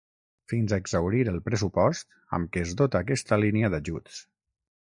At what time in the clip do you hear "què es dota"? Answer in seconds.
2.57-3.05